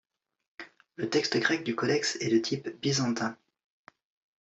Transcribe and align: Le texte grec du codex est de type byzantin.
Le 0.95 1.11
texte 1.11 1.37
grec 1.37 1.63
du 1.63 1.75
codex 1.75 2.17
est 2.21 2.29
de 2.31 2.39
type 2.39 2.69
byzantin. 2.81 3.37